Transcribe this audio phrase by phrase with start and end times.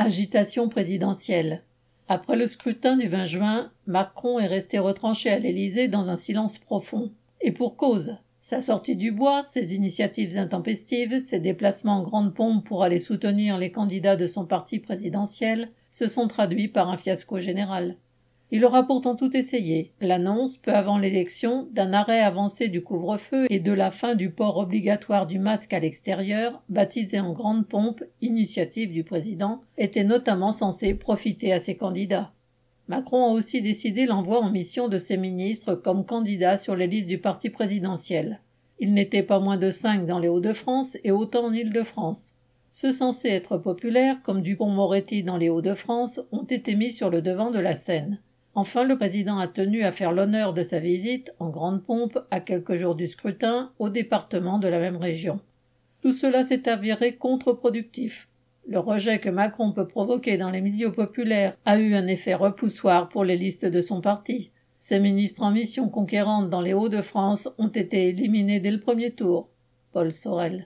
[0.00, 1.64] Agitation présidentielle.
[2.06, 6.58] Après le scrutin du 20 juin, Macron est resté retranché à l'Élysée dans un silence
[6.58, 7.10] profond.
[7.40, 8.14] Et pour cause.
[8.40, 13.58] Sa sortie du bois, ses initiatives intempestives, ses déplacements en grande pompe pour aller soutenir
[13.58, 17.96] les candidats de son parti présidentiel se sont traduits par un fiasco général.
[18.50, 19.92] Il aura pourtant tout essayé.
[20.00, 24.56] L'annonce, peu avant l'élection, d'un arrêt avancé du couvre-feu et de la fin du port
[24.56, 30.94] obligatoire du masque à l'extérieur, baptisé en grande pompe initiative du président, était notamment censé
[30.94, 32.32] profiter à ses candidats.
[32.88, 37.08] Macron a aussi décidé l'envoi en mission de ses ministres comme candidats sur les listes
[37.08, 38.40] du parti présidentiel.
[38.78, 42.36] Il n'était pas moins de cinq dans les Hauts-de-France et autant en Île-de-France.
[42.70, 47.50] Ceux censés être populaires, comme Dupont-Moretti dans les Hauts-de-France, ont été mis sur le devant
[47.50, 48.20] de la scène.
[48.54, 52.40] Enfin, le président a tenu à faire l'honneur de sa visite, en grande pompe, à
[52.40, 55.40] quelques jours du scrutin, au département de la même région.
[56.02, 58.28] Tout cela s'est avéré contre-productif.
[58.66, 63.08] Le rejet que Macron peut provoquer dans les milieux populaires a eu un effet repoussoir
[63.08, 64.50] pour les listes de son parti.
[64.78, 69.48] Ses ministres en mission conquérante dans les Hauts-de-France ont été éliminés dès le premier tour.
[69.92, 70.56] Paul Sorel.